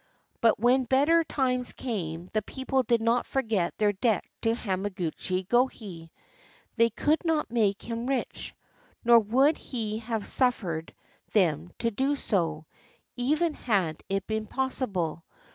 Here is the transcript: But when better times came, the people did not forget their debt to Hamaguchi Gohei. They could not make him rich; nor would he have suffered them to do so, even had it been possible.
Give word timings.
But 0.41 0.59
when 0.59 0.85
better 0.85 1.23
times 1.23 1.73
came, 1.73 2.31
the 2.33 2.41
people 2.41 2.81
did 2.81 3.03
not 3.03 3.27
forget 3.27 3.77
their 3.77 3.93
debt 3.93 4.25
to 4.41 4.55
Hamaguchi 4.55 5.47
Gohei. 5.47 6.09
They 6.75 6.89
could 6.89 7.23
not 7.23 7.51
make 7.51 7.83
him 7.83 8.07
rich; 8.07 8.55
nor 9.05 9.19
would 9.19 9.57
he 9.57 9.99
have 9.99 10.25
suffered 10.25 10.95
them 11.33 11.69
to 11.77 11.91
do 11.91 12.15
so, 12.15 12.65
even 13.15 13.53
had 13.53 14.01
it 14.09 14.25
been 14.25 14.47
possible. 14.47 15.23